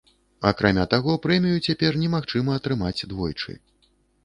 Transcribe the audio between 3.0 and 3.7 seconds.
двойчы.